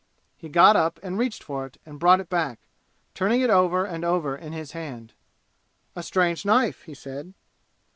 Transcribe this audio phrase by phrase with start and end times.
[0.35, 2.57] He got up and reached for it and brought it back,
[3.13, 5.13] turning it over and over in his hand.
[5.95, 7.35] "A strange knife," he said.